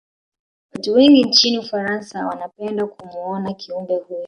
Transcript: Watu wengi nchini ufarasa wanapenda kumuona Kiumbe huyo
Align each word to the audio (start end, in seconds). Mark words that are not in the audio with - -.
Watu 0.73 0.93
wengi 0.93 1.23
nchini 1.23 1.59
ufarasa 1.59 2.27
wanapenda 2.27 2.85
kumuona 2.87 3.53
Kiumbe 3.53 3.95
huyo 3.95 4.19